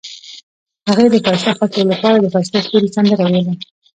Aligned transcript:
هغې 0.89 1.05
د 1.09 1.15
ښایسته 1.25 1.51
خاطرو 1.57 1.89
لپاره 1.91 2.17
د 2.19 2.25
ښایسته 2.33 2.59
ستوري 2.65 2.89
سندره 2.95 3.25
ویله. 3.33 3.53